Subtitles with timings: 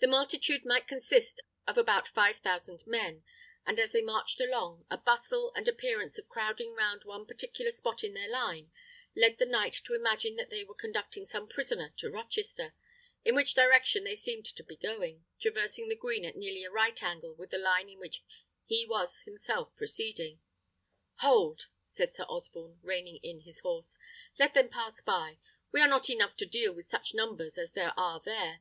[0.00, 3.24] The multitude might consist of about five thousand men:
[3.64, 8.04] and as they marched along, a bustle, and appearance of crowding round one particular spot
[8.04, 8.70] in their line,
[9.14, 12.74] led the knight to imagine that they were conducting some prisoner to Rochester,
[13.24, 17.02] in which direction they seemed to be going, traversing the green at nearly a right
[17.02, 18.22] angle with the line in which
[18.66, 20.38] he was himself proceeding.
[21.20, 23.96] "Hold!" said Sir Osborne, reining in his horse.
[24.38, 25.38] "Let them pass by.
[25.72, 28.60] We are not enough to deal with such numbers as there are there.